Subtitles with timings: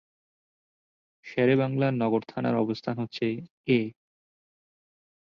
[1.25, 3.25] শেরেবাংলা নগর থানার অবস্থান হচ্ছে
[3.67, 3.79] -এ।